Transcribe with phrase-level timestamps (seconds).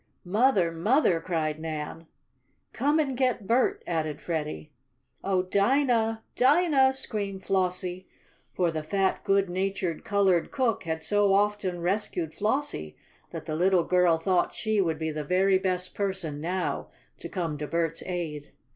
[0.25, 0.71] "Mother!
[0.71, 2.07] Mother!" cried Nan.
[2.73, 4.71] "Come and get Bert!" added Freddie.
[5.23, 6.23] "Oh, Dinah!
[6.35, 8.07] Dinah!" screamed Flossie,
[8.51, 12.97] for the fat, good natured colored cook had so often rescued Flossie
[13.29, 16.89] that the little girl thought she would be the very best person, now,
[17.19, 18.51] to come to Bert's aid.